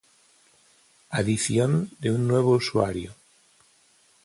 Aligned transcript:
adición 1.11 1.91
de 1.99 2.09
un 2.09 2.27
nuevo 2.27 2.53
usuario 2.55 3.13